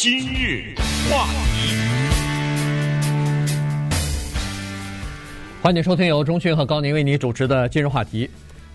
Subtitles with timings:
[0.00, 0.76] 今日
[1.10, 1.74] 话题，
[5.60, 8.30] 欢迎收听由钟迅和高宁为你主持的今日话题。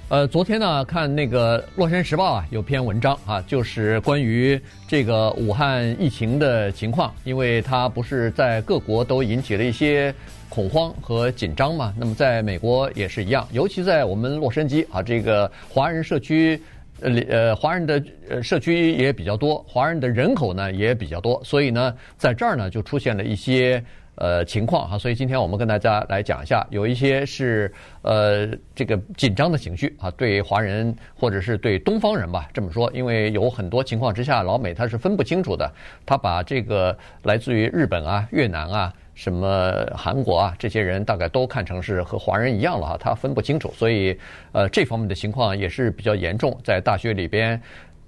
[0.09, 10.13] 呃，昨天呢，看那个《洛杉矶时报》啊，有篇文章啊，就是关于这个武汉疫情的情况，因为它不是在各国都引起了一些
[10.49, 11.93] 恐慌和紧张嘛。
[11.97, 16.61] 那么在美国也是一样，尤其在我们洛杉矶啊，这个华人社区。
[17.03, 23.83] 呃，呃，华人的呃社区也比较多，华人的人口呢也比较多，所以呢，在这儿呢就出现了一些
[24.15, 27.71] 呃情况哈，所以今天我们跟大家来讲一下，有一些是
[28.03, 35.69] 呃这个紧张的情绪啊，对华人或者是对东方人吧这么说，因为有很多情况之下，老美他是分不清楚的，
[36.05, 38.93] 他把这个来自于日本啊、越南啊。
[39.15, 44.17] 什么韩国啊，这些人大概都看成是和华人一样了哈，他分不清楚，所以
[44.51, 46.57] 呃这方面的情况也是比较严重。
[46.63, 47.61] 在大学里边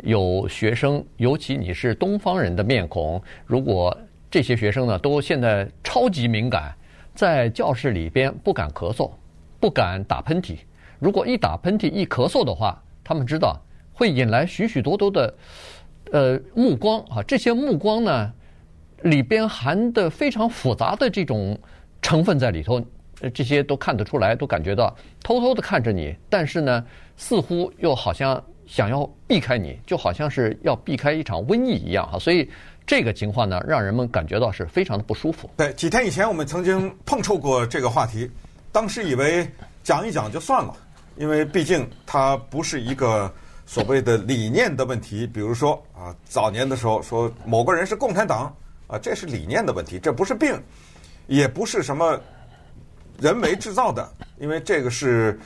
[0.03, 3.95] 有学生，尤其你是东方人的面孔，如果
[4.31, 6.73] 这些学生呢都现在超级敏感，
[7.13, 9.11] 在教室里边不敢咳嗽，
[9.59, 10.57] 不敢打喷嚏。
[10.97, 13.55] 如果一打喷嚏一咳嗽的话，他们知道
[13.93, 15.33] 会引来许许多多的
[16.11, 18.33] 呃目光啊，这些目光呢。
[19.01, 21.57] 里边含的非常复杂的这种
[22.01, 22.81] 成分在里头，
[23.33, 26.83] 这些都看得出来，都感觉到偷偷的看着你，但是呢，
[27.15, 32.17] 似乎又好像想要避开你，就好像是要避开一场瘟疫一样哈。
[32.19, 32.49] 所以
[32.85, 35.49] 这个情况呢，让人们感觉到是非常的不舒服。
[35.57, 38.29] 对，几天以前我们曾经碰触过这个话题，
[38.71, 39.47] 当时以为
[39.83, 40.73] 讲一讲就算了，
[41.15, 43.31] 因为毕竟它不是一个
[43.65, 45.25] 所谓的理念的问题。
[45.25, 48.53] 比如说啊，早年的时候说某个人是共产党。
[48.87, 50.61] 啊，这是理念的问题，这不是病，
[51.27, 52.19] 也不是什么
[53.19, 55.39] 人为制造的，因为这个是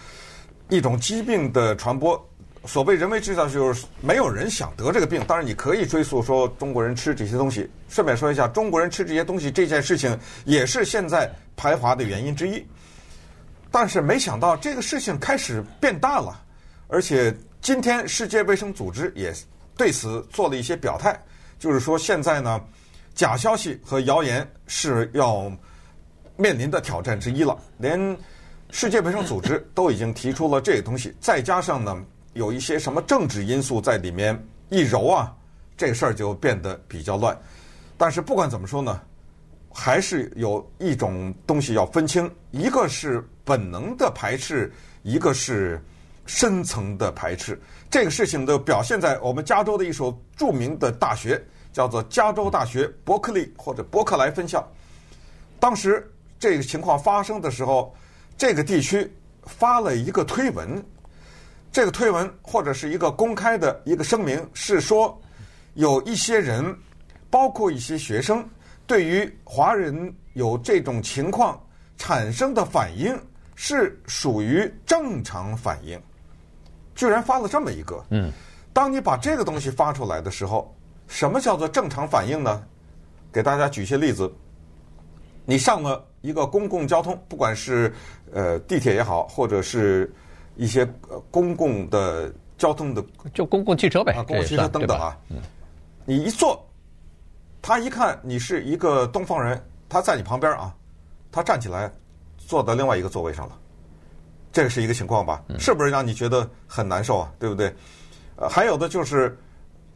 [0.68, 2.24] 一种疾病的传播。
[2.66, 5.24] 所谓人为制造，就是没有人想得这个病。
[5.26, 7.70] 当然，你可以追溯说中国人吃这些东西。
[7.88, 12.62] 顺便说一下，中国人吃这些东西这件事情，也是现在排华的原因之一。
[13.72, 16.44] 但是没想到这个事情开始变大了，
[16.90, 19.34] 而且今天世界卫生组织也
[19.78, 21.18] 对此做了一些表态，
[21.58, 22.62] 就是说现在呢。
[23.20, 25.52] 假消息和谣言是要
[26.38, 28.18] 面临的挑战之一了，连
[28.70, 35.36] 世界卫生组织都已经提出了这个东西，再加上呢，有一些什么政治因素在里面一揉啊，
[35.76, 37.38] 这事儿就变得比较乱。
[37.98, 39.02] 但是不管怎么说呢，
[39.70, 44.72] 还是有一种东西要分清，一个是本能的排斥，
[45.04, 45.84] 一个是
[46.26, 47.60] 深层的排斥。
[47.90, 51.44] 这个事情都表现在我们加州的一所著名的大学。
[51.72, 54.68] 叫做加州大学伯克利或者伯克莱分校。
[55.60, 56.10] 当时
[56.40, 57.94] 这个情况发生的时候，
[58.38, 59.12] 这个地区
[59.44, 60.84] 发了一个推文，
[61.72, 65.20] 这个推文或者是一个公开的一个声明，是说
[65.74, 66.76] 有一些人，
[67.30, 68.48] 包括一些学生，
[68.88, 71.62] 对于华人有这种情况
[71.98, 73.20] 产生的反应
[73.56, 76.02] 是属于正常反应。
[76.96, 78.32] 居然发了这么一个，嗯，
[78.74, 80.74] 当你把这个东西发出来的时候。
[81.10, 82.64] 什么叫做正常反应呢？
[83.34, 84.32] 给大家举些例子。
[85.44, 87.92] 你上了一个公共交通，不管是
[88.32, 90.10] 呃地铁也好，或者是
[90.56, 90.88] 一些
[91.32, 93.04] 公共的交通的，
[93.34, 95.18] 就公共汽车呗，啊，公共汽车等等啊。
[95.30, 95.38] 嗯。
[96.06, 96.64] 你一坐，
[97.60, 99.60] 他一看你是一个东方人，
[99.90, 100.74] 他在你旁边啊，
[101.32, 101.92] 他站起来
[102.38, 103.58] 坐到另外一个座位上了。
[104.52, 105.44] 这个是一个情况吧？
[105.58, 107.32] 是不是让你觉得很难受啊？
[107.40, 107.74] 对不对？
[108.36, 109.36] 呃，还有的就是。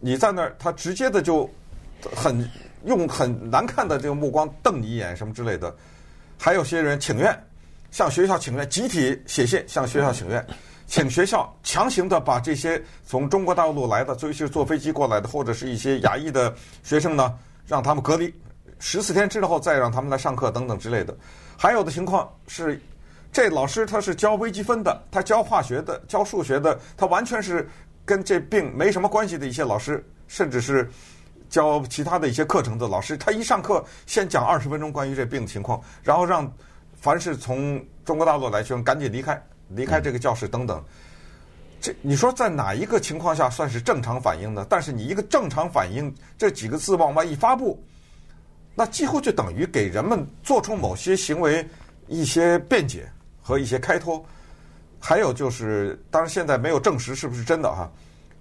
[0.05, 1.49] 你在那儿，他直接的就
[2.13, 2.45] 很
[2.83, 5.73] 用很难看的这个目光瞪你一眼，什么之类的。
[6.37, 7.33] 还有些人请愿，
[7.89, 10.45] 向学校请愿，集体写信向学校请愿，
[10.87, 16.53] 请学校强行的把这些从中国大陆来的，尤其是坐飞机过来的，或者是一些亚裔的
[16.83, 17.33] 学生呢，
[17.65, 18.33] 让他们隔离
[18.79, 21.15] 十四天之后再让他们来上课等等之类的。
[21.57, 22.77] 还有的情况是，
[23.31, 27.69] 这老师他是教微积分的，他教化学的，教数学的，他完全是。
[28.05, 30.89] 跟这病没什么关系的一些老师，甚至是
[31.49, 36.51] 教其他的一些课程的老师，他一上课先讲二十分钟关于这病的情况，然后让
[36.99, 40.83] 凡是从中国大陆来学生赶紧离开，离开这个教室等等。
[41.79, 44.65] 这你说在哪一个情况下算是正常反应呢？
[44.69, 47.81] 但是你一个正常反应这几个字往外一发布，
[48.73, 51.67] 那几乎就等于给人们做出某些行为
[52.07, 53.09] 一些辩解
[53.41, 54.25] 和一些开脱。
[55.05, 57.91] 还有就是，当然现在没有证实是不是真的哈，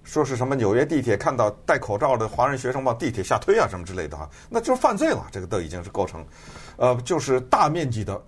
[0.05, 6.25] 说是什么纽约地铁看到戴口罩的华人学生往地铁下推啊什么之类的哈，那就是犯罪了，这个都已经是构成，
[6.77, 8.21] 呃，就是大面积的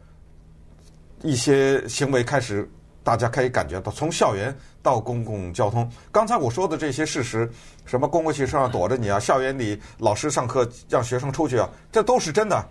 [1.22, 2.70] 一些行为开始
[3.06, 4.54] 大家可以感觉到，从校园
[4.84, 7.50] 到公共交通，刚才我说的这些事实，
[7.86, 12.68] 什么公共汽车上躲着你啊，校园里老师上课让学生出去啊，这都是真的，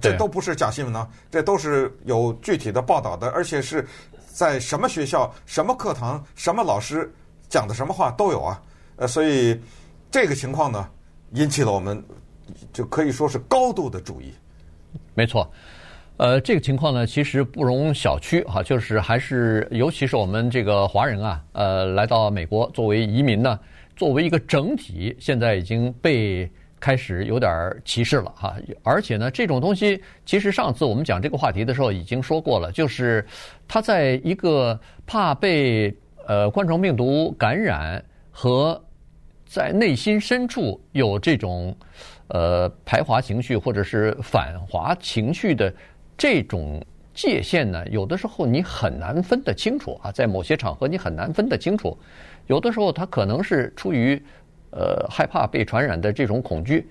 [0.00, 3.86] 这都不是假新闻呢，这都是有具体的报道的，而且是
[4.32, 7.12] 在什么学校、什么课堂、什么老师
[7.48, 8.62] 讲的什么话都有啊，
[8.96, 9.60] 呃，所以
[10.10, 10.88] 这个情况呢，
[11.32, 12.02] 引起了我们
[12.72, 14.32] 就可以说是高度的注意。
[15.14, 15.48] 没错。
[16.18, 23.58] 呃，这个情况呢，其实不容小觑哈，就是还是，尤其是我们这个华人啊，呃，来到美国作为移民呢，
[23.96, 26.48] 作为一个整体，现在已经被
[26.82, 27.48] 开始有点
[27.84, 28.56] 歧视了哈。
[28.82, 33.24] 而且呢，这种东西，其实上次我们讲这个话题的时候已经说过了，就是
[33.68, 34.76] 他在一个
[35.06, 35.96] 怕被
[36.26, 38.82] 呃冠状病毒感染和
[39.46, 41.72] 在内心深处有这种
[42.26, 45.72] 呃排华情绪或者是反华情绪的。
[46.14, 46.80] 这种
[47.14, 51.98] 界限呢，有的时候你很难分得清楚啊，在某些场合你很难分得清楚。
[52.46, 54.22] 有的时候他可能是出于
[54.72, 56.86] 呃害怕被传染的这种恐惧，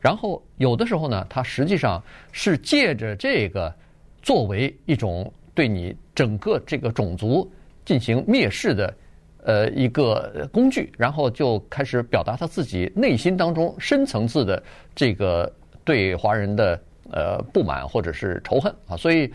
[0.00, 3.74] 然后有的时候呢，他实际上是借着这个
[4.22, 7.50] 作为一种对你整个这个种族
[7.84, 8.94] 进行蔑视的
[9.42, 14.62] 呃一个工具，然后就开始表达他自己内心当中深层次的
[14.94, 15.52] 这个
[15.84, 16.80] 对华人的。
[17.12, 19.32] 呃，不满或者是仇恨啊，所以，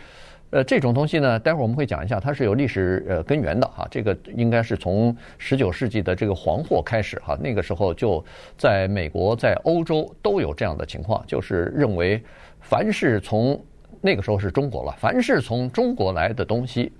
[0.51, 3.88] 呃，这种东西呢，待会儿我们会讲一下，它是有历史呃根源的哈。
[3.89, 8.24] 这个应该是从十九世纪的这个黄祸开始哈，那个时候就
[8.57, 12.21] 在美国、在欧洲都有这样的情况，就是认为
[12.59, 13.57] 凡是从
[14.01, 16.92] 那个时候是中国了，凡是从中国来的东西，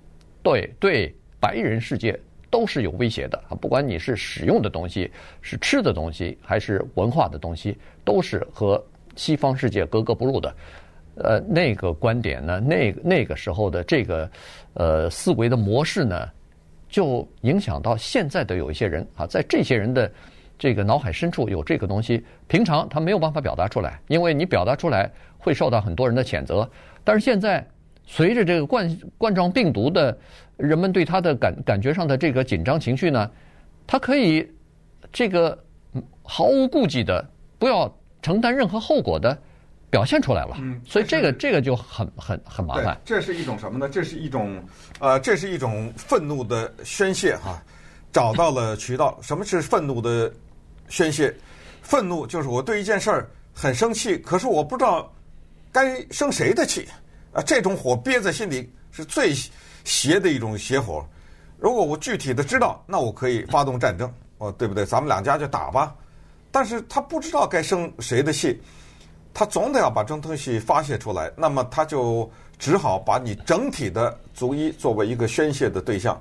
[0.42, 3.52] 对对白人世界都是有威胁的啊。
[3.60, 5.10] 不管你是使用的东西、
[5.42, 8.82] 是吃的东西，还是文化的东西，都是和。
[9.14, 10.50] 西方世界格格不入的，
[11.16, 14.30] 呃，那个观点呢，那那个时候的这个
[14.74, 16.28] 呃思维的模式呢，
[16.88, 20.10] 就影响到现在的有一些人啊，在这些人的
[20.58, 26.68] 这个脑海深处有这个东西，平常他没有办法表达出来，因为你表达出来会受到很多人的谴责。
[27.04, 27.66] 但是现在
[28.06, 30.16] 随着这个冠冠状病毒的
[30.56, 33.30] 人们对他的感感觉上的这个紧张情绪呢，
[33.86, 34.48] 他可以
[35.12, 35.58] 这个
[36.22, 37.92] 毫无顾忌的不要。
[38.24, 39.36] 承担任何后果的
[39.92, 42.98] 表现出来了，嗯，所以这个这个就很很很麻烦。
[43.04, 43.86] 这是一种什么呢？
[43.90, 44.58] 这是一种
[45.00, 47.62] 呃，这是一种愤怒的宣泄哈，
[48.10, 49.18] 找到了渠道。
[49.20, 50.32] 什么是愤怒的
[50.88, 51.32] 宣泄？
[51.82, 55.12] 愤怒就是我对一件事儿很生气，可是我不知道
[55.70, 56.88] 该生谁的气
[57.34, 57.42] 啊。
[57.42, 59.34] 这种火憋在心里是最
[59.84, 61.06] 邪的一种邪火。
[61.58, 64.86] 如果我具体的知道，那我可以发动战争，哦，对不对？
[64.86, 65.94] 咱们两家就打吧。
[66.50, 68.58] 但是他不知道该生谁的气，
[69.34, 76.20] 他总得要把这东西发泄出来，那么他就只好把你整体的族裔作为一个宣泄的对象。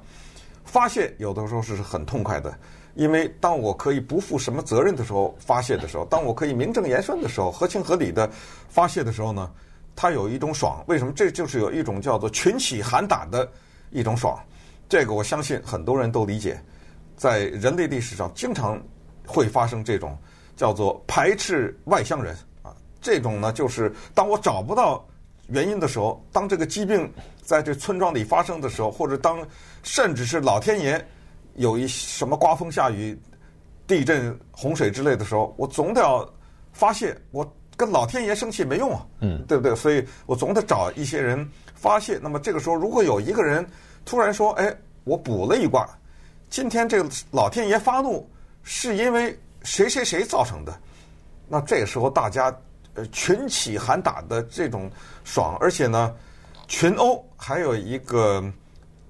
[0.63, 2.53] 发泄有的时候是很痛快的，
[2.95, 8.29] 因为当我可以不负什么责任的时候发泄的时候，当我可以名正言顺的时候，合情合理的
[8.69, 9.51] 发泄的时候呢，
[9.95, 10.83] 他有一种爽。
[10.87, 11.11] 为什么？
[11.13, 13.49] 这就是有一种叫做群起喊打的
[13.89, 14.39] 一种爽。
[14.87, 16.61] 这个我相信很多人都理解，
[17.17, 18.81] 在人类历史上经常。
[19.23, 20.17] 会发生这种
[20.57, 22.35] 叫做排斥外乡人，
[23.01, 25.03] 这种呢，就是当我找不到
[25.47, 27.11] 原因的时候，当这个疾病
[27.43, 29.45] 在这村庄里发生的时候，或者当
[29.83, 31.03] 甚至是老天爷
[31.55, 33.19] 有一什么刮风下雨、
[33.87, 36.27] 地震、洪水之类的时候，我总得要
[36.71, 37.17] 发泄。
[37.31, 37.45] 我
[37.75, 39.75] 跟老天爷生气没用啊，嗯，对不对？
[39.75, 42.19] 所以我总得找一些人发泄。
[42.21, 43.67] 那么这个时候，如果有一个人
[44.05, 45.89] 突然说：“哎，我卜了一卦，
[46.49, 48.29] 今天这个老天爷发怒。”
[48.63, 50.71] 是因为谁谁谁造成的？
[51.49, 52.55] 那这个时候大家
[52.93, 54.89] 呃群起喊打的这种
[55.23, 56.13] 爽，而且呢，
[56.67, 58.43] 群殴还有一个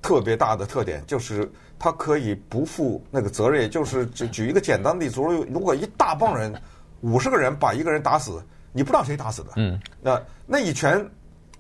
[0.01, 3.61] 特别大的特点，就是它可以不负那个责任。
[3.61, 6.53] 也就是举举一个简单的例子，如果一大帮人
[7.01, 9.51] 五十个人把一个人打死，你不知道谁打死的。
[9.55, 9.79] 嗯。
[10.01, 11.03] 那那一拳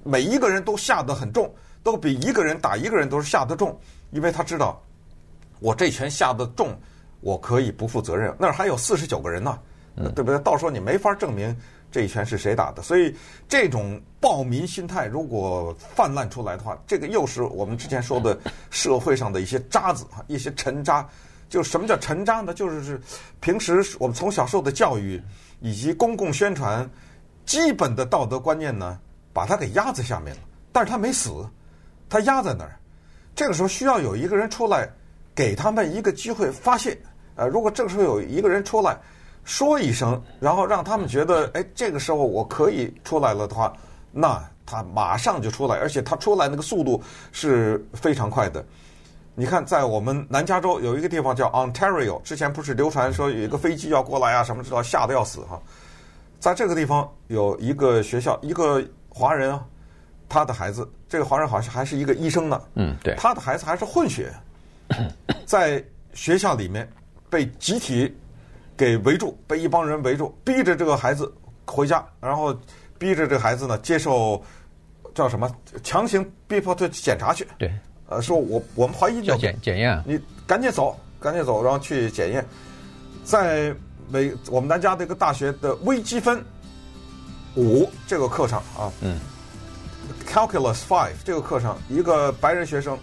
[0.03, 3.79] 每一个人都下得很重，都比一个人打一个人都是下得重，
[4.11, 4.81] 因为他知道
[5.59, 6.77] 我这拳下得重。
[7.23, 9.59] 我可以不负责任，那儿还有四十九个人呢，
[9.95, 10.39] 对不对？
[10.39, 11.55] 到时候你没法证明
[11.91, 13.13] 这一拳是谁打的，所以
[13.49, 21.05] 这种暴民心态如果泛滥出来的话，这个又是我们之前说的社会上的一些渣子啊，一些陈渣。
[21.49, 22.53] 就什么叫陈渣呢？
[22.53, 23.01] 就是是
[23.41, 25.21] 平时我们从小受的教育
[25.59, 26.89] 以及公共宣传
[27.45, 28.97] 基本的道德观念呢，
[29.33, 31.45] 把他给压在下面了，但是他没死，
[32.07, 32.79] 他压在那儿。
[33.35, 34.89] 这个时候需要有一个人出来，
[35.35, 36.97] 给他们一个机会发泄。
[37.35, 38.97] 呃，如果这个时候有一个人出来
[39.43, 43.73] 说一声，然后让他们觉得，哎，这个时候我可以出来了的话，
[44.11, 48.63] 那他马上就出来，而且他出来那个速度是非常快的。
[49.33, 55.59] 你看，在我们南加州有一个地方叫 Ontario，之前不是流传说有一个飞机要过来啊，什么知道吓得要死哈。
[56.39, 59.65] 在这个地方有一个学校，一个华人啊，
[60.27, 62.61] 他的孩子，这个华人好像还是一个医生呢。
[62.75, 63.15] 嗯，对。
[63.15, 64.31] 他的孩子还是混血，
[65.45, 65.83] 在
[66.13, 66.87] 学校里面
[67.29, 68.13] 被集体
[68.81, 71.31] 给围住，被一帮人围住，逼着这个孩子
[71.67, 72.51] 回家，然后
[72.97, 74.43] 逼着这个孩子呢接受
[75.13, 75.47] 叫什么
[75.83, 77.47] 强行逼迫他检查去。
[77.59, 77.71] 对。
[78.07, 82.43] 呃，说我我们怀疑你要检检验，你赶紧走，赶紧走，然后去检验。
[83.23, 83.71] 在
[84.09, 86.43] 美我们南加的一个大学的微积分
[87.55, 89.19] 五这个课上啊，嗯
[90.27, 92.97] ，Calculus Five 这个课上，一个白人学生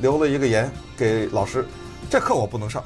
[0.00, 1.64] 留了一个言给老师，
[2.10, 2.84] 这课我不能上，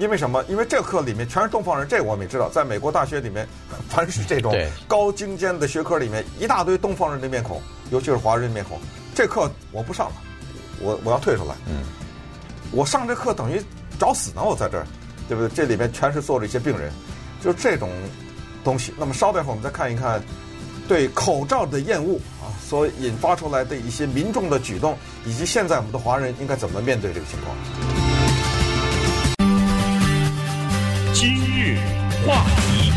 [0.00, 0.42] 因为什么？
[0.48, 3.46] 因为这课里面全是东方人，这个我们也知道，在美国大学里面，
[3.90, 4.56] 凡是这种
[4.88, 8.80] 高精尖的学科里面，一大堆东方人的面孔，尤其是华人面孔，
[9.14, 10.14] 这课我不上了。
[10.80, 11.84] 我我要退出来，嗯，
[12.72, 13.62] 我上这课等于
[13.98, 14.86] 找死呢，我在这儿，
[15.28, 15.54] 对不对？
[15.54, 16.90] 这里面全是坐着一些病人，
[17.44, 17.90] 就这种
[18.64, 18.94] 东西。
[18.96, 20.22] 那么稍等会儿我们再看一看
[20.88, 28.09] 对口罩的厌恶啊，所引发出来的一些民众的举动，以及现在我们的华人应该怎么面对这个情况。
[31.20, 31.76] 今日
[32.26, 32.90] 话题，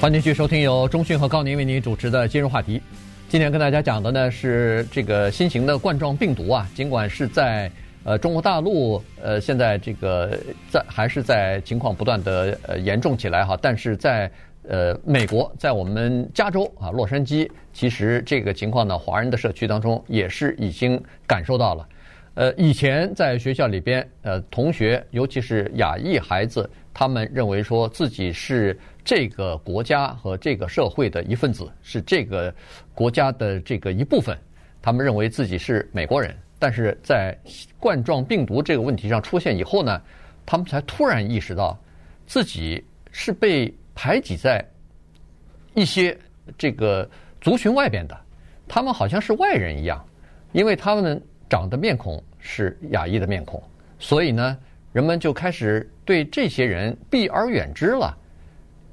[0.00, 2.82] 欢迎继续收听由中讯和高宁为您主持的今日话题。
[3.28, 7.70] 今天跟大家讲的呢是这个新型的冠状病毒啊，尽管是在
[8.02, 10.36] 呃中国大陆呃现在这个
[10.68, 14.28] 在还是在情况不断的呃严重起来哈，但是在
[14.68, 21.86] 呃美国，在我们加州啊洛杉矶，其实这个情况呢，华人的社区当中也是已经感受到了。
[22.34, 28.78] 呃，以前在学校里边，呃，同学尤其是亚裔孩子，他们认为说自己是。
[29.04, 32.54] 这个国家和这个社会的一份子，是这个
[32.94, 34.38] 国家的这个一部分。
[34.80, 37.36] 他们认为自己是美国人，但是在
[37.80, 40.00] 冠状病毒这个问题上出现以后呢，
[40.46, 41.76] 他们才突然意识到
[42.28, 44.64] 自己是被排挤在
[45.74, 46.16] 一些
[46.56, 47.10] 这个
[47.40, 48.16] 族群外边的。
[48.68, 50.00] 他们好像是外人一样，
[50.52, 51.20] 因为他们
[51.52, 53.62] 长的面孔是亚裔的面孔，
[53.98, 54.56] 所以呢，
[54.90, 58.16] 人们就开始对这些人避而远之了。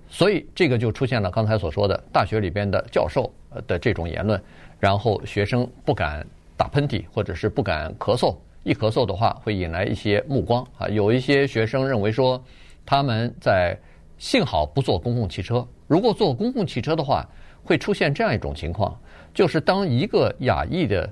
[0.09, 3.31] 所以这个就出现了刚才所说的大学里边的教授
[3.65, 4.37] 的这种言论，
[4.77, 10.85] 然后学生不敢打喷嚏或者是不敢咳嗽，一咳嗽的话会引来一些目光啊。
[10.89, 12.43] 有一些学生认为说，
[12.85, 13.73] 他们在
[14.17, 17.25] 幸好不坐公共汽车，如果坐公共汽车的话，
[17.63, 18.99] 会出现这样一种情况，
[19.33, 21.09] 就是当一个亚裔的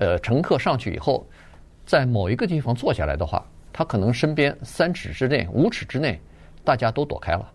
[0.00, 1.24] 呃乘客上去以后，
[1.86, 6.20] 在某一个地方坐下来的话，他可能身边三尺之内、五尺之内，
[6.64, 7.48] 大家都躲开了。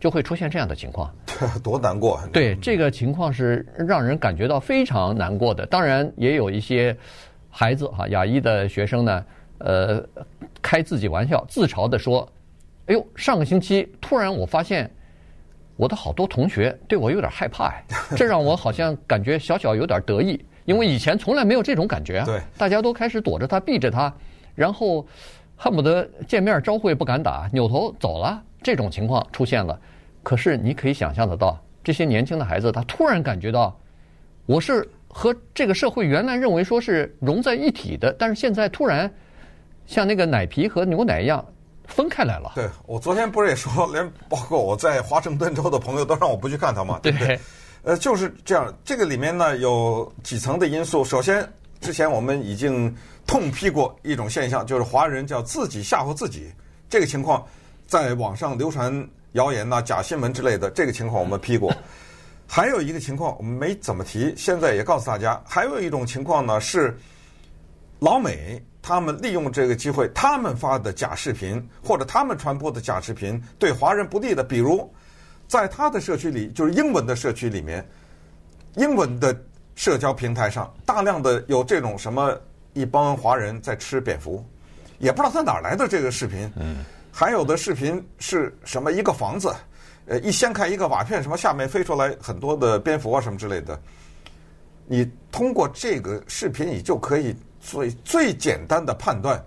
[0.00, 1.12] 就会出现这样的情况，
[1.60, 2.20] 多难过！
[2.32, 5.66] 对，这个情况是让人感觉到非常难过的。
[5.66, 6.96] 当然，也有一些
[7.50, 9.24] 孩子哈，亚裔的学生呢，
[9.58, 10.00] 呃，
[10.62, 12.24] 开自己玩笑，自嘲地说
[12.86, 14.88] ：“哎呦，上个星期突然我发现
[15.74, 17.84] 我的好多同学对我有点害怕哎，
[18.16, 22.26] 这让我好像感觉小小有点得意，因为以前从来没有这种感觉啊。
[22.26, 24.12] 对，大家都开始躲着他，避着他，
[24.54, 25.06] 然后
[25.56, 29.80] 恨不得见面招呼也不敢打，扭头走了。”这种情况出现了，
[30.22, 33.74] 可是你可以想象得到，这些年轻的孩子他突然感觉到，
[34.44, 39.10] 我是和这个社会原来认为说是融在一体的，但是现在突然
[39.86, 41.42] 像那个奶皮和牛奶一样
[41.86, 42.52] 分开来了。
[42.54, 47.40] 对，我昨天不是也说，连包括我在华盛顿州的朋友都让我不去看他嘛， 对不对？
[47.82, 48.72] 呃，就是这样。
[48.84, 51.04] 这个里面呢有几层的因素。
[51.04, 51.48] 首先，
[51.80, 52.94] 之前我们已经
[53.26, 56.52] 痛批过一种现象，就是华人叫自己吓唬自己，
[56.88, 57.44] 这个情况。
[57.86, 61.74] 在网上流传谣言呐、假新闻之类的，这个情况我们批过。
[62.46, 65.42] 还有一个情况我们没怎么提，现在也告诉大家。
[65.46, 66.94] 还有一种情况呢，是
[67.98, 74.92] 老美他们利用这个机会，他们发的假视频或者他们传播的假视频对华人不利的，比如
[75.48, 77.84] 在他的社区里，就是英文的社区里面，
[78.76, 79.36] 英文的
[79.74, 82.38] 社交平台上，大量的有这种什么
[82.74, 84.44] 一帮华人在吃蝙蝠，
[84.98, 86.52] 也不知道他哪来的这个视频。
[86.56, 86.84] 嗯。
[87.10, 88.92] 还有的视频是什么？
[88.92, 89.52] 一个房子，
[90.06, 93.80] 呃，一掀开一个瓦片，什么下面飞出来很多的蝙蝠啊，什么之类的。
[94.86, 99.44] 你通过这个视频，你就可以最最简单的判断，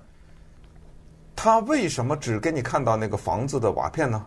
[1.33, 4.25] 他为什么只给你看到那个房子的瓦片呢？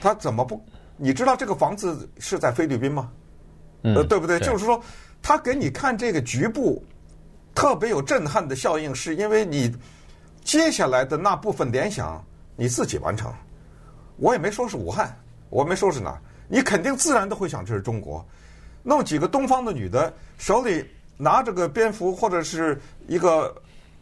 [0.00, 0.60] 他怎么不？
[1.00, 3.10] 你知道这个房子是在菲律宾吗？
[3.82, 4.38] 嗯，呃，对不对？
[4.40, 4.80] 就是说，
[5.22, 6.84] 他给你看这个局部
[7.54, 9.74] 特别有震撼的效应，是因为你
[10.44, 12.22] 接下来的那部分联想。
[12.56, 13.32] 你自己完成，
[14.18, 15.16] 我也没说是武汉，
[15.48, 18.22] 我没说是哪儿，你肯定自然的会想这是中国。
[18.82, 20.84] 弄几个东方的女的手里
[21.16, 23.54] 拿着个蝙蝠或者是一个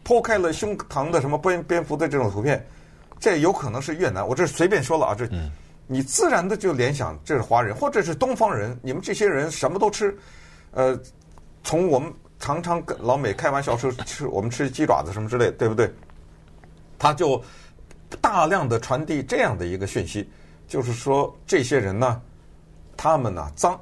[0.03, 2.61] 剖开了胸膛的什么蝙蝙蝠的这种图片，
[3.17, 4.27] 这有可能是越南。
[4.27, 5.25] 我这随便说了啊，这
[5.91, 10.15] 你自然的就联想这是华人或者是东方人，你们这些人什么都吃，
[10.69, 10.95] 呃，
[11.63, 15.91] 从我们常常跟老美开玩笑说吃我们吃鸡爪子什么之类，对不对？
[16.99, 17.43] 他就
[18.21, 20.29] 大量的传递这样的一个讯息，
[20.67, 22.21] 就是说这些人呢，
[22.95, 23.81] 他们呢脏。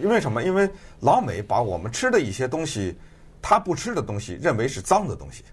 [0.00, 0.42] 因为什么？
[0.42, 0.66] 因为
[1.00, 2.96] 老美把我们吃的一些东西，
[3.42, 5.44] 他不吃的东西，认为是脏的东西，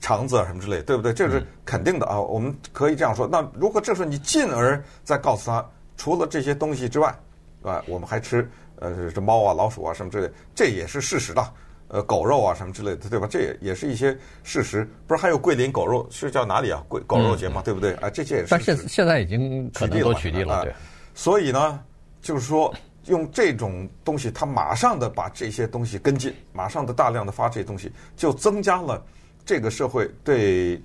[0.00, 1.12] 肠子啊什么之类，对不对？
[1.12, 2.20] 这是肯定的啊。
[2.20, 3.26] 我们可以这样说。
[3.26, 5.64] 那如果这时候你进而再告诉他，
[5.96, 7.14] 除了这些东西之外，
[7.62, 11.52] 啊，我们还吃呃这猫啊、老鼠啊什么之类，这也是事实的。
[11.88, 13.26] 呃，狗肉啊什么之类的，对吧？
[13.30, 14.88] 这也也是一些事实。
[15.06, 16.82] 不是还有桂林狗肉是叫哪里啊？
[16.88, 17.92] 桂狗肉节嘛，对不对？
[17.94, 18.48] 啊，这些也是。
[18.50, 20.72] 但是现在已经取缔了取缔了，对。
[21.14, 21.80] 所以呢，
[22.20, 22.74] 就是说。
[23.06, 29.02] 用这种东西，他马上的把这些东西跟进，马上的大量的发这些东西，就增加了
[29.50, 30.80] 这个社会对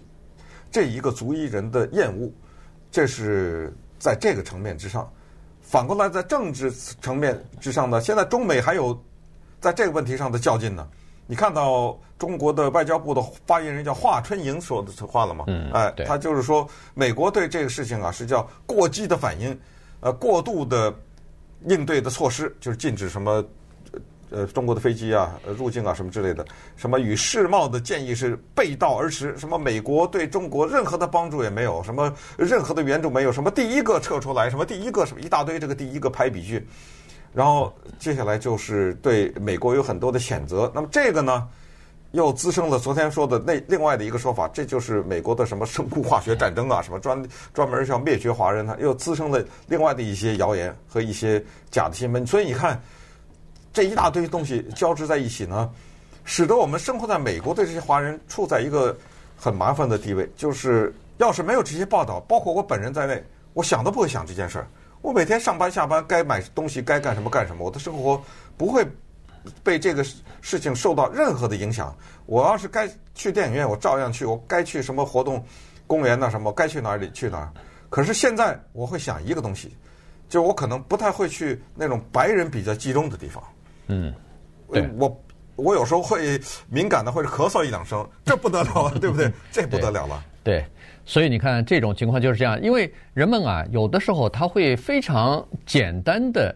[0.72, 2.28] 这一个族裔人的厌恶。
[2.90, 5.08] 这是在这个层面之上。
[5.62, 9.00] 反过来，在政治层面之上呢，现在中美还有
[9.62, 10.88] 在这个问题上的较劲呢。
[11.28, 15.46] 你看到中国的外交部的发言人叫华春莹说的话了吗？
[15.46, 19.56] 嗯，哎，他就是说，美国对这个事情啊是叫过激的反应，
[20.00, 20.92] 呃，过度的。
[21.68, 23.44] 应对的措施就是禁止什么，
[24.36, 36.68] 呃，中国的飞机啊入境啊什么之类的，什么与世贸的建议是背道而驰，什么美国对中国任何的帮助也没有，什么任何的援助没有，什么第一个撤出来，什么第一个什么一大堆这个第一个排比句，
[37.34, 40.70] 然后接下来就是对美国有很多的谴责。
[40.76, 41.48] 那么这个呢？
[42.12, 47.22] 又滋生了昨天说的那另外的一个说法，这就是美国的什么生物化学战争啊，什么专
[47.54, 52.26] 专门要灭绝华人，他又滋生了另外的一些谣言和一些假的新闻。
[52.26, 52.82] 所以你看，
[53.76, 55.70] 这一大堆东西交织在一起呢，
[56.24, 58.98] 使得我们生活在美国的这些华人处在一个
[59.36, 60.28] 很麻烦的地位。
[60.38, 63.22] 就是要是没有这些报道，包括我本人在内，
[63.54, 64.68] 我想都不会想这件事儿。
[65.02, 68.24] 我每天上班下班该买东西该干什么干什么，我的生活
[68.58, 68.88] 不会。
[69.64, 70.04] 被这个
[70.42, 75.46] 事情受到任何的影响，我要是该去电影院，我照样去；我该去什么活动、
[75.86, 77.52] 公园呐什么，该去哪里去哪儿。
[77.88, 79.78] 可是现在我会想一个东西，
[80.28, 83.44] 就是我可能不太会去那种白人比较集中的地方。
[83.88, 84.14] 嗯，
[84.72, 85.24] 对，我
[85.56, 89.32] 我有时候会敏感的，或者咳嗽一两声，这不得了了， 对不对？
[89.52, 90.24] 这不得了了。
[90.44, 90.66] 对，
[91.06, 96.56] 所以你看这种情况就是这样，因为人们啊，有的时候他会非常简单的。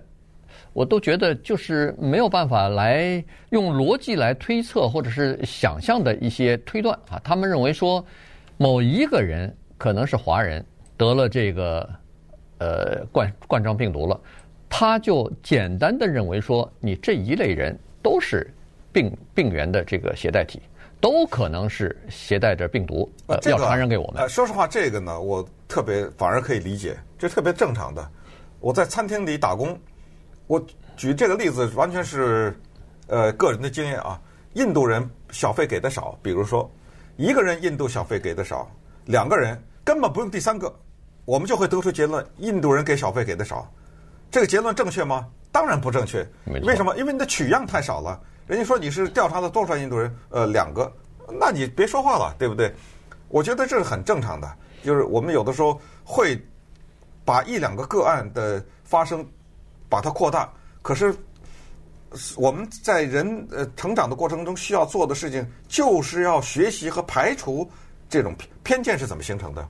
[0.72, 7.20] 我都觉得就是没有办法来用逻辑来推测或者是想象的一些推断啊。
[7.24, 8.06] 他们认为说，
[8.56, 10.64] 某一个人可能是华人
[10.96, 11.90] 得了这个
[12.60, 14.20] 呃冠冠状病毒了，
[14.70, 18.50] 他就简单的认为说，你这一类人都是
[18.94, 20.62] 病病原的这个携带体，
[21.02, 24.30] 都可能是携带着病毒呃这要传染给我们。
[24.30, 28.08] 说实话，这个呢，我特别反而可以理解，这特别正常的。
[28.60, 29.78] 我在餐厅里打工。
[30.48, 30.60] 我
[30.98, 32.56] 举这个例子完全是，
[33.08, 34.20] 呃，个人的经验啊。
[34.54, 36.70] 印度人小费给的少，比如说
[37.18, 38.70] 一个人印度小费给的少，
[39.06, 40.74] 两个人根本不用第三个，
[41.24, 43.72] 我们就会得出结论：印度人给小费给的少。
[44.32, 45.28] 这个结论正确吗？
[45.52, 46.28] 当然不正确。
[46.64, 46.96] 为什么？
[46.98, 48.20] 因为你的取样太少了。
[48.48, 50.16] 人家说你是调查了多少印度人？
[50.30, 50.92] 呃，两个，
[51.40, 52.74] 那你别说话了，对不对？
[53.28, 54.52] 我觉得这是很正常的，
[54.84, 56.40] 就是我们有的时候会
[57.24, 59.26] 把一两个个案的发生。
[59.92, 60.48] 把它扩大，
[60.84, 61.12] 可是
[62.38, 67.68] 我们在人呃成长的过程中需要做的事情，就是要学习和排除
[68.08, 69.68] 这种偏见是怎么形成的，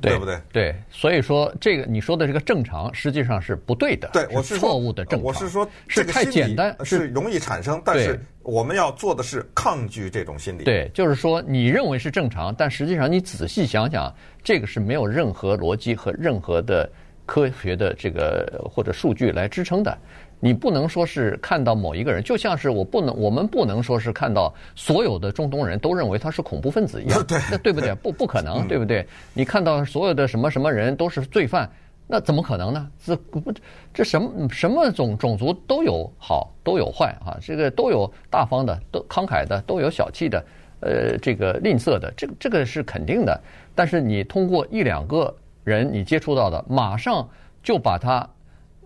[0.00, 0.40] 对，不对？
[0.52, 5.24] 对，所以说这个你说的这个正常实际上是不对的，对，我是错误的正常。
[5.24, 10.64] 我是说是太简单，是容易产生，但是我们要做的是抗拒这种心理。
[10.64, 16.90] 对，就是说你认为是正常，但实际上你仔细想想，这个是没有任何逻辑和任何的。
[17.26, 19.96] 科学的这个或者数据来支撑的，
[20.44, 27.94] 你不能说是看到某一个人，就像是我不能，我们不能说是看到所有的中东人都认为他是恐怖分子一样， 对，那对不对？
[27.94, 29.06] 不，不可能，对不对？
[29.32, 31.66] 你看到所有的什么什么人都是罪犯，
[32.06, 32.86] 那怎么可能呢？
[33.02, 33.50] 这不，
[33.94, 40.44] 这什么什么种种族都有好，都有坏啊，这个都有大方的，都慷慨的，都有小气的，
[40.80, 43.40] 呃，这个吝啬的，这个这个是肯定的。
[43.74, 45.34] 但是你通过一两个。
[45.64, 47.26] 人你接触到的，马上
[47.62, 48.28] 就把他，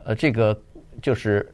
[0.04, 0.56] 呃，这个
[1.02, 1.52] 就是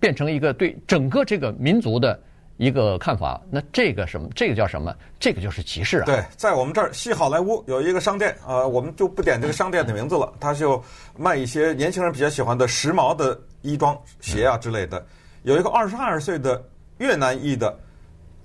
[0.00, 2.20] 变成一个对整个这个民族的
[2.56, 3.40] 一个看法。
[3.50, 4.28] 那这个什么？
[4.34, 4.94] 这个叫什么？
[5.18, 6.04] 这个就是歧视啊！
[6.06, 10.32] 对，在我们这儿西好莱坞有一个商店呃，我们就不点这个商店的名字了。
[10.40, 10.82] 他就
[11.16, 15.04] 卖一些年轻人比较喜欢的时髦的衣装、鞋啊之类的。
[15.42, 16.62] 有一个二十二岁的
[16.98, 17.76] 越南裔的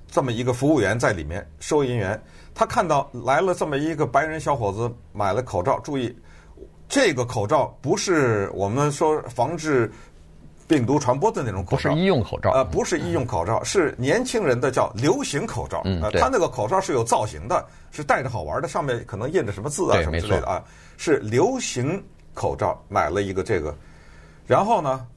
[0.09, 2.19] 这么一个服务员在里面，收银员，
[2.55, 6.15] 他看到来了这么一个白人小伙子，买了口罩，注意，
[6.87, 9.91] 这个口罩不是我们说防治
[10.67, 15.81] 病毒传播的那种口罩，不是医用口罩，呃，不是医用口罩，是年轻人的叫流行口罩。
[15.85, 20.61] 嗯，他那个口罩是有造型的，是戴着好玩的，上面可能印着什么字啊什么之类的啊，
[20.97, 22.03] 是流行
[22.33, 23.73] 口罩，买了一个这个，
[24.45, 25.07] 然后呢，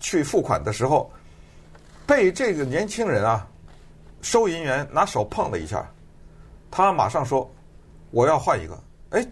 [0.00, 1.12] 去付款的时候，
[2.06, 3.46] 被这个年轻人啊，
[4.22, 5.86] 收银员拿手碰了一下，
[6.70, 7.48] 他马上说
[8.10, 8.78] ：“我要换一个。”
[9.10, 9.26] 哎，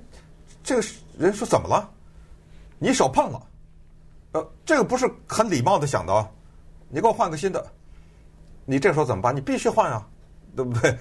[0.63, 0.83] 这个
[1.19, 1.89] 人说：“怎么了？
[2.79, 3.41] 你手碰了。”
[4.33, 6.29] 呃，这个不是很礼貌的想的啊，
[6.89, 7.65] 你给我换个新的，
[8.65, 9.35] 你这时候怎么办？
[9.35, 10.07] 你必须换啊，
[10.57, 10.97] 对不对？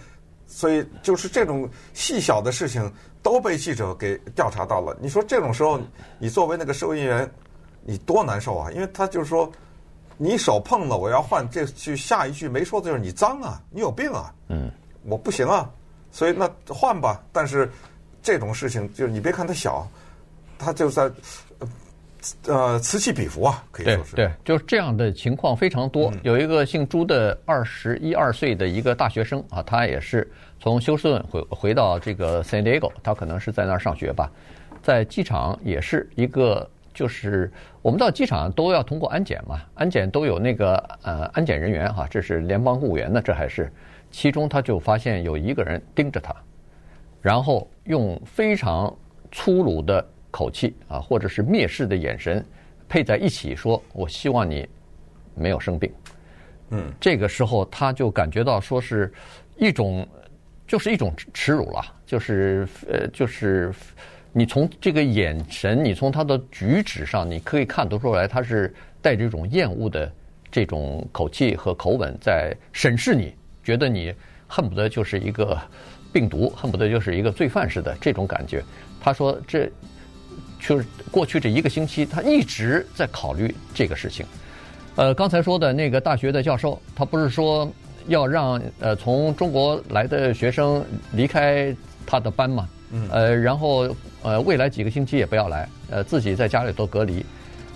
[0.48, 2.92] 所以就是这种细小的事情
[3.24, 4.94] 都被记者给调查到了。
[5.00, 5.80] 你说这种时候，
[6.20, 7.32] 你作为那个收银员，
[7.84, 8.70] 你多难受啊！
[8.72, 9.50] 因为他就是说，
[10.18, 11.50] 你手碰了，我要换。
[11.50, 14.70] 这句下一句没说的就是你脏啊，你有病啊，嗯，
[15.04, 15.70] 我不行啊，
[16.12, 17.24] 所以那换吧。
[17.32, 17.72] 但是
[18.22, 19.88] 这种事情就是你别看它小，
[20.60, 21.10] 它就在。
[22.48, 26.14] 呃，此起彼伏啊，可以说是对，对，就是这样的情况非常多。
[26.22, 30.30] 有一个姓朱的二十一二岁的一个大学生啊，他也是
[30.60, 34.32] 从休斯顿回回到这个 San Diego，他可能是在那儿上学吧，
[34.84, 43.72] 在机场也是一个，就是我们到机场都要通过安检嘛，安检都有那个呃安检人员哈，这是联邦雇员呢，这还是，
[44.12, 46.36] 其中他就发现有一个人盯着他，
[47.20, 48.96] 然后用非常
[49.32, 50.08] 粗鲁的。
[50.32, 52.44] 口气啊，或者是蔑视的眼神，
[52.90, 54.68] 配在一起说：“我希望你
[55.36, 55.92] 没有生病。”
[56.74, 59.12] 嗯，这个时候他就感觉到说是
[59.58, 60.08] 一种，
[60.66, 63.74] 就是一种耻辱了，就是呃，就是
[64.32, 70.10] 你从这个眼神，你从他的举止上，你可以看得出来，他是带着一种厌恶的
[70.50, 74.14] 这种口气和口吻在审视你，觉得你
[74.48, 75.60] 恨不得就是一个
[76.14, 78.64] 病毒，恨不得就是一个罪犯似的这种感觉。
[79.02, 79.70] 他说这。
[80.62, 84.24] 就是过去这一个星期，他一直在考虑这个事情。
[84.96, 87.70] 呃，刚才说的那个大学的教授，他不是说
[88.08, 92.70] 要让呃从中国来的学生离开他的班吗？
[92.92, 93.08] 嗯。
[93.10, 97.26] 呃，然后呃未来几个星期也不要来，呃自己在家里头隔离。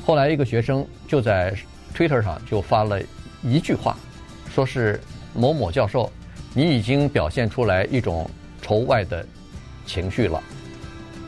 [0.05, 1.53] 后来一个学生就在
[1.95, 3.01] Twitter 上就发了
[3.41, 3.97] 一句话，
[4.53, 5.01] 说是
[5.33, 6.11] 某某教授，
[6.53, 8.29] 你已经表现出来一种
[8.61, 9.25] 仇外的
[9.87, 10.43] 情绪了。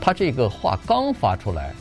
[0.00, 1.72] 他这个话刚发出来，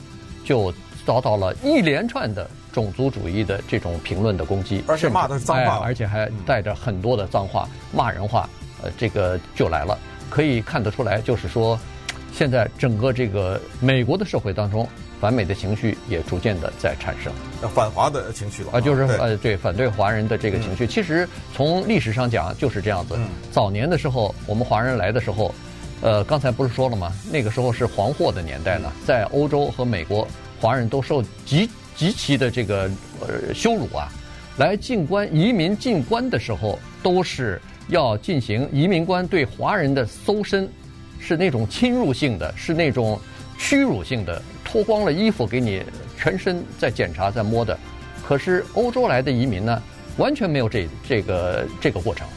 [0.43, 0.73] 就
[1.05, 8.49] 遭到了一连串的种族主义的这种评论的攻击，而且骂的是脏话，而且还带着很多的脏话、骂人话，
[8.83, 9.97] 呃，这个就来了。
[10.29, 11.79] 可以看得出来，就是说，
[12.33, 14.87] 现在整个这个美国的社会当中，
[15.21, 17.31] 反美的情绪也逐渐的在产生，
[17.69, 20.85] 反华的情绪了啊，就是呃，对，反对华人的这个情绪。
[20.85, 23.17] 其实从历史上讲就是这样子。
[23.51, 25.55] 早年的时候，我们华人来的时候。
[26.01, 27.11] 呃，刚才不是说了吗？
[27.31, 30.27] 那个时候是黄祸的年代呢，在欧洲和美国，
[30.61, 32.89] 华人都受极极其的这个
[33.21, 34.07] 呃羞辱啊。
[34.57, 40.69] 来进关移民进关的时候，都是要进行移民官对华人的搜身，
[41.19, 43.19] 是那种侵入性的，是那种
[43.57, 45.83] 屈辱性的，脱光了衣服给你
[46.17, 47.77] 全身在检查在摸的。
[48.27, 49.81] 可是欧洲来的移民呢，
[50.17, 52.27] 完全没有这这个这个过程。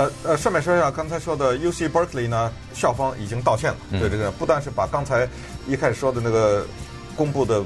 [0.00, 3.76] 呃呃，顺便说一下，刚才说的 U C Berkeley 呢，校方已经道歉了。
[3.90, 5.28] 对这个，不但是把刚才
[5.68, 6.66] 一开始说的那个
[7.14, 7.62] 公布的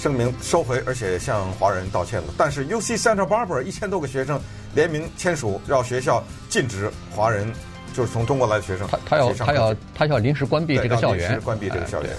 [0.00, 2.34] 声明收回，而且向华人道歉了。
[2.36, 4.40] 但是 U C Santa Barbara 一千多个学生
[4.74, 7.52] 联名签署，让学校禁止华人，
[7.94, 8.88] 就是从中国来的学生。
[8.88, 12.10] 他他要他要他要临时关闭这个校园，临时关闭这个校园。